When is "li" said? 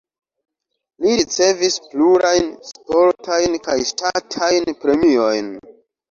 1.03-1.09